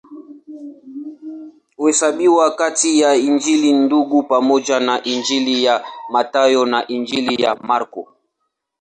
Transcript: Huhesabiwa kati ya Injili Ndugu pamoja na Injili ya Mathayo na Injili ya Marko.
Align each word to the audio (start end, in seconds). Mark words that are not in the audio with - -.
Huhesabiwa 1.77 2.51
kati 2.55 2.99
ya 2.99 3.15
Injili 3.15 3.73
Ndugu 3.73 4.23
pamoja 4.23 4.79
na 4.79 5.03
Injili 5.03 5.63
ya 5.63 5.85
Mathayo 6.11 6.65
na 6.65 6.87
Injili 6.87 7.43
ya 7.43 7.55
Marko. 7.55 8.07